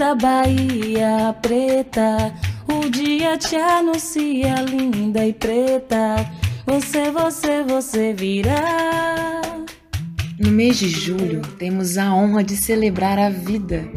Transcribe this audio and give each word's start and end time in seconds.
da 0.00 0.14
Bahia 0.14 1.34
preta, 1.40 2.34
o 2.66 2.90
dia 2.90 3.38
te 3.38 3.54
anuncia 3.54 4.56
linda 4.62 5.24
e 5.24 5.32
preta. 5.32 6.16
Você, 6.66 7.10
você, 7.10 7.62
você 7.62 8.12
virá. 8.12 9.40
No 10.38 10.50
mês 10.50 10.78
de 10.78 10.88
julho, 10.88 11.42
temos 11.58 11.96
a 11.96 12.12
honra 12.14 12.42
de 12.42 12.56
celebrar 12.56 13.18
a 13.18 13.30
vida 13.30 13.88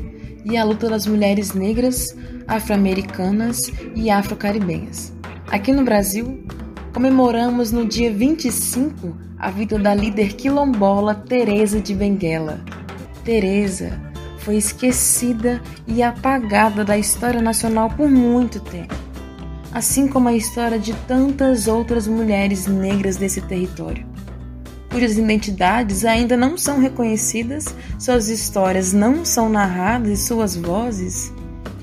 e 0.45 0.55
a 0.55 0.63
luta 0.63 0.87
das 0.87 1.07
mulheres 1.07 1.53
negras, 1.53 2.15
afro-americanas 2.47 3.71
e 3.95 4.11
afro-caribenhas. 4.11 5.13
Aqui 5.47 5.71
no 5.71 5.83
Brasil, 5.83 6.45
comemoramos 6.93 7.71
no 7.71 7.87
dia 7.87 8.11
25 8.13 9.17
a 9.39 9.49
vida 9.49 9.79
da 9.79 9.95
líder 9.95 10.33
quilombola 10.33 11.15
Teresa 11.15 11.79
de 11.81 11.95
Benguela. 11.95 12.63
Teresa 13.23 14.12
foi 14.43 14.57
esquecida 14.57 15.61
e 15.87 16.03
apagada 16.03 16.83
da 16.83 16.97
história 16.97 17.41
nacional 17.41 17.89
por 17.89 18.09
muito 18.09 18.59
tempo, 18.59 18.93
assim 19.71 20.07
como 20.07 20.27
a 20.27 20.33
história 20.33 20.77
de 20.77 20.93
tantas 21.07 21.67
outras 21.67 22.07
mulheres 22.07 22.67
negras 22.67 23.15
desse 23.15 23.39
território, 23.39 24.05
cujas 24.91 25.17
identidades 25.17 26.03
ainda 26.03 26.35
não 26.35 26.57
são 26.57 26.79
reconhecidas, 26.79 27.73
suas 27.97 28.27
histórias 28.27 28.91
não 28.91 29.23
são 29.23 29.47
narradas 29.47 30.19
e 30.19 30.21
suas 30.21 30.57
vozes 30.57 31.31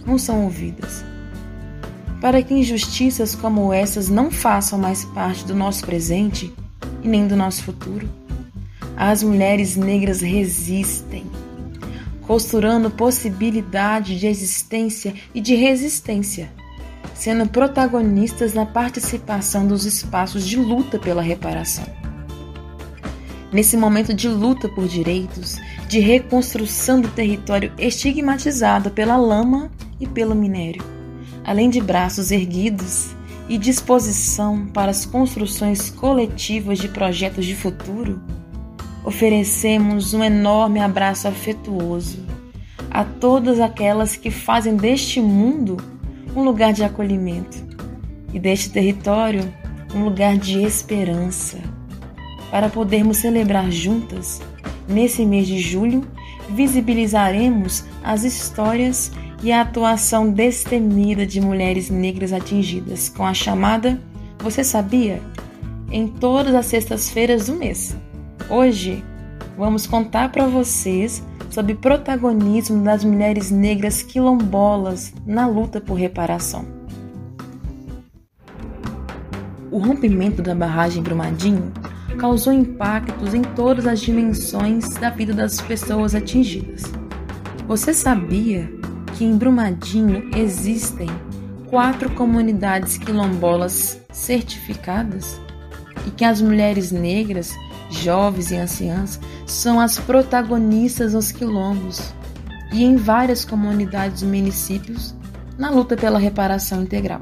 não 0.06 0.19
são 0.19 0.45
ouvidas. 0.45 1.02
Para 2.20 2.42
que 2.42 2.52
injustiças 2.52 3.34
como 3.34 3.72
essas 3.72 4.11
não 4.11 4.30
façam 4.30 4.78
mais 4.78 5.02
parte 5.06 5.47
do 5.47 5.55
nosso 5.55 5.86
presente 5.86 6.52
e 7.02 7.08
nem 7.08 7.27
do 7.27 7.34
nosso 7.34 7.64
futuro, 7.64 8.06
as 8.95 9.22
mulheres 9.22 9.77
negras 9.77 10.20
resistem 10.20 11.24
costurando 12.31 12.92
possibilidade 12.92 14.17
de 14.17 14.28
existência 14.28 15.12
e 15.34 15.41
de 15.41 15.56
resistência, 15.56 16.48
sendo 17.12 17.48
protagonistas 17.48 18.55
na 18.55 18.64
participação 18.64 19.67
dos 19.67 19.84
espaços 19.84 20.47
de 20.47 20.56
luta 20.56 20.97
pela 20.97 21.23
reparação. 21.23 21.84
Nesse 23.53 23.77
momento 23.77 24.14
de 24.14 24.28
luta 24.28 24.69
por 24.69 24.86
direitos, 24.86 25.56
de 25.89 25.98
reconstrução 25.98 27.01
do 27.01 27.08
território 27.08 27.73
estigmatizado 27.77 28.92
pela 28.92 29.17
lama 29.17 29.69
e 29.98 30.06
pelo 30.06 30.36
minério, 30.36 30.84
além 31.45 31.69
de 31.69 31.81
braços 31.81 32.31
erguidos 32.31 33.11
e 33.48 33.58
disposição 33.58 34.69
para 34.69 34.92
as 34.92 35.05
construções 35.05 35.91
coletivas 35.91 36.78
de 36.78 36.86
projetos 36.86 37.45
de 37.45 37.56
futuro, 37.56 38.23
oferecemos 39.05 40.15
um 40.15 40.23
enorme 40.23 40.81
abraço 40.81 41.29
afetuoso 41.29 42.19
a 42.91 43.05
todas 43.05 43.61
aquelas 43.61 44.17
que 44.17 44.31
fazem 44.31 44.77
deste 44.77 45.20
mundo 45.20 45.77
um 46.34 46.42
lugar 46.42 46.73
de 46.73 46.83
acolhimento 46.83 47.59
e 48.33 48.39
deste 48.39 48.70
território 48.70 49.42
um 49.95 50.05
lugar 50.05 50.37
de 50.37 50.62
esperança. 50.62 51.59
Para 52.51 52.69
podermos 52.69 53.19
celebrar 53.19 53.70
juntas, 53.70 54.41
nesse 54.89 55.25
mês 55.25 55.47
de 55.47 55.59
julho, 55.59 56.07
visibilizaremos 56.51 57.85
as 58.03 58.25
histórias 58.25 59.12
e 59.42 59.53
a 59.53 59.62
atuação 59.62 60.31
destemida 60.31 61.25
de 61.25 61.41
mulheres 61.41 61.91
negras 61.91 62.33
atingidas 62.33 63.09
com 63.09 63.25
a 63.25 63.33
chamada 63.33 64.01
Você 64.41 64.62
Sabia? 64.64 65.20
em 65.91 66.07
todas 66.07 66.55
as 66.55 66.67
sextas-feiras 66.67 67.47
do 67.47 67.57
mês. 67.57 67.97
Hoje 68.51 69.05
vamos 69.56 69.87
contar 69.87 70.33
para 70.33 70.45
vocês 70.48 71.25
sobre 71.51 71.75
o 71.75 71.77
protagonismo 71.77 72.83
das 72.83 73.05
mulheres 73.05 73.48
negras 73.48 74.02
quilombolas 74.02 75.14
na 75.24 75.47
luta 75.47 75.80
por 75.80 75.95
reparação. 75.95 76.64
O 79.70 79.79
rompimento 79.79 80.42
da 80.42 80.52
barragem 80.52 81.01
Brumadinho 81.01 81.70
causou 82.19 82.52
impactos 82.52 83.35
em 83.35 83.42
todas 83.42 83.86
as 83.86 84.01
dimensões 84.01 84.89
da 84.95 85.11
vida 85.11 85.33
das 85.33 85.61
pessoas 85.61 86.13
atingidas. 86.13 86.83
Você 87.69 87.95
sabia 87.95 88.69
que 89.17 89.24
em 89.24 89.39
Brumadinho 89.39 90.29
existem 90.36 91.07
quatro 91.69 92.11
comunidades 92.17 92.98
quilombolas 92.98 94.01
certificadas 94.11 95.41
e 96.05 96.11
que 96.11 96.24
as 96.24 96.42
mulheres 96.42 96.91
negras 96.91 97.55
jovens 97.90 98.51
e 98.51 98.56
anciãs 98.56 99.20
são 99.46 99.80
as 99.80 99.98
protagonistas 99.98 101.12
nos 101.12 101.30
quilombos 101.33 102.12
e 102.73 102.84
em 102.84 102.96
várias 102.96 103.45
comunidades 103.45 104.23
e 104.23 104.27
municípios 104.27 105.14
na 105.58 105.70
luta 105.70 105.96
pela 105.96 106.18
reparação 106.18 106.83
integral. 106.83 107.20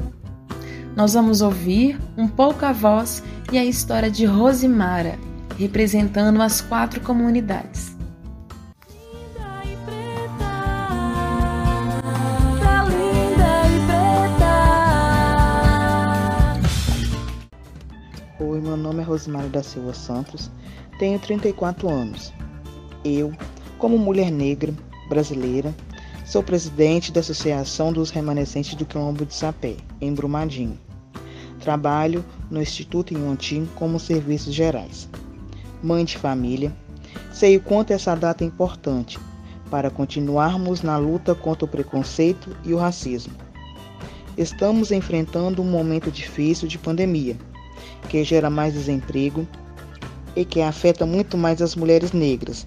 Nós 0.95 1.15
vamos 1.15 1.41
ouvir 1.41 1.99
um 2.17 2.29
pouco 2.29 2.65
a 2.65 2.73
voz 2.73 3.23
e 3.51 3.59
a 3.59 3.65
história 3.65 4.11
de 4.11 4.25
Rosimara, 4.25 5.19
representando 5.59 6.41
as 6.43 6.61
quatro 6.61 7.01
comunidades. 7.01 7.98
Oi, 18.41 18.61
meu 18.61 18.77
nome 18.77 19.01
é 19.01 19.03
Rosimara 19.03 19.49
da 19.49 19.65
Silva 19.65 19.93
Santos, 19.93 20.49
tenho 20.97 21.19
34 21.19 21.89
anos. 21.89 22.33
Eu, 23.05 23.33
como 23.79 23.99
mulher 23.99 24.31
negra 24.31 24.73
brasileira, 25.09 25.75
sou 26.25 26.41
presidente 26.41 27.11
da 27.11 27.19
Associação 27.19 27.93
dos 27.93 28.11
Remanescentes 28.11 28.77
do 28.77 28.87
Quilombo 28.87 29.27
de 29.27 29.35
Sapé, 29.35 29.75
em 30.01 30.15
Brumadinho. 30.15 30.79
Trabalho 31.59 32.25
no 32.49 32.63
Instituto 32.63 33.13
Inhotim 33.13 33.69
como 33.75 33.99
serviços 33.99 34.55
gerais. 34.55 35.09
Mãe 35.83 36.05
de 36.05 36.17
família, 36.17 36.73
sei 37.33 37.57
o 37.57 37.61
quanto 37.61 37.93
essa 37.93 38.15
data 38.15 38.45
é 38.45 38.47
importante 38.47 39.19
para 39.69 39.91
continuarmos 39.91 40.81
na 40.81 40.97
luta 40.97 41.35
contra 41.35 41.65
o 41.65 41.69
preconceito 41.69 42.57
e 42.65 42.73
o 42.73 42.79
racismo. 42.79 43.35
Estamos 44.37 44.93
enfrentando 44.93 45.61
um 45.61 45.69
momento 45.69 46.09
difícil 46.09 46.69
de 46.69 46.79
pandemia 46.79 47.37
que 48.09 48.25
gera 48.25 48.49
mais 48.51 48.75
desemprego 48.75 49.47
e 50.37 50.45
que 50.45 50.61
afeta 50.61 51.05
muito 51.05 51.37
mais 51.37 51.61
as 51.61 51.75
mulheres 51.75 52.13
negras, 52.13 52.67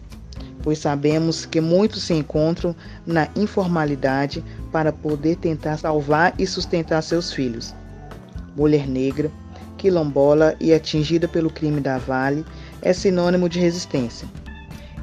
pois 0.62 0.80
sabemos 0.80 1.46
que 1.46 1.62
muitos 1.62 2.04
se 2.04 2.14
encontram 2.14 2.76
na 3.06 3.28
informalidade 3.36 4.44
para 4.72 4.92
poder 4.92 5.38
tentar 5.38 5.78
salvar 5.78 6.34
e 6.38 6.46
sustentar 6.46 7.02
seus 7.02 7.32
filhos. 7.32 7.74
Mulher 8.56 8.88
negra, 8.88 9.32
quilombola 9.78 10.56
e 10.60 10.74
atingida 10.74 11.28
pelo 11.28 11.50
crime 11.50 11.82
da 11.82 11.98
Vale 11.98 12.46
é 12.82 12.94
sinônimo 12.94 13.48
de 13.50 13.60
resistência. 13.60 14.28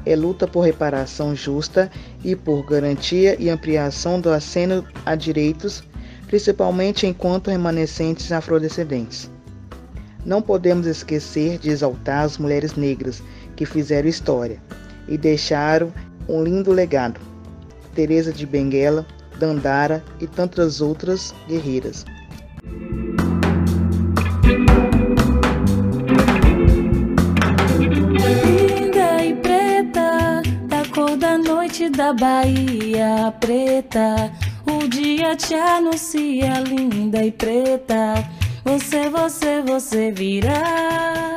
É 0.05 0.15
luta 0.15 0.47
por 0.47 0.61
reparação 0.61 1.35
justa 1.35 1.91
e 2.23 2.35
por 2.35 2.65
garantia 2.65 3.35
e 3.39 3.49
ampliação 3.49 4.21
do 4.21 4.29
aceno 4.29 4.85
a 5.05 5.15
direitos, 5.15 5.83
principalmente 6.27 7.05
enquanto 7.05 7.49
remanescentes 7.49 8.31
afrodescendentes. 8.31 9.29
Não 10.29 10.43
podemos 10.43 10.85
esquecer 10.85 11.57
de 11.57 11.71
exaltar 11.71 12.23
as 12.23 12.37
mulheres 12.37 12.75
negras 12.75 13.23
que 13.55 13.65
fizeram 13.65 14.07
história 14.07 14.61
e 15.07 15.17
deixaram 15.17 15.91
um 16.27 16.43
lindo 16.43 16.71
legado. 16.71 17.19
Teresa 17.95 18.31
de 18.31 18.45
Benguela, 18.45 19.07
Dandara 19.39 20.03
e 20.21 20.27
tantas 20.27 20.81
outras 20.81 21.33
guerreiras. 21.47 22.05
Linda 28.45 29.25
e 29.25 29.33
preta, 29.33 30.43
da 30.67 30.85
cor 30.93 31.17
da 31.17 31.39
noite 31.39 31.89
da 31.89 32.13
Bahia 32.13 33.33
preta, 33.39 34.31
o 34.67 34.87
dia 34.87 35.35
te 35.35 35.55
anuncia 35.55 36.59
linda 36.59 37.25
e 37.25 37.31
preta. 37.31 38.38
Você, 38.63 39.09
você, 39.09 39.61
você 39.61 40.11
virá. 40.11 41.28